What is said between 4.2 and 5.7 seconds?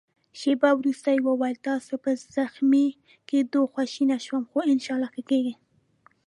شوم، خو انشاالله ښه کېږې.